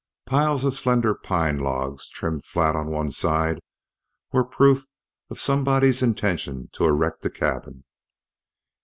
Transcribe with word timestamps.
Piles 0.25 0.63
of 0.63 0.73
slender 0.75 1.13
pine 1.13 1.59
logs, 1.59 2.09
trimmed 2.09 2.43
flat 2.43 2.75
on 2.75 2.87
one 2.89 3.11
side, 3.11 3.59
were 4.31 4.43
proof 4.43 4.87
of 5.29 5.39
somebody's 5.39 6.01
intention 6.01 6.69
to 6.73 6.85
erect 6.85 7.23
a 7.23 7.29
cabin. 7.29 7.83